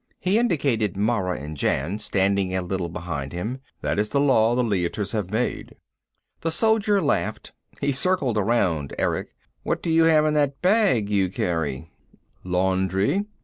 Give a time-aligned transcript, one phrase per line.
[0.19, 3.59] He indicated Mara and Jan, standing a little behind him.
[3.81, 5.75] "That is the Law the Leiters have made."
[6.39, 7.51] The soldier laughed.
[7.81, 9.35] He circled around Erick.
[9.61, 11.91] "What do you have in that bag you carry?"
[12.43, 13.25] "Laundry.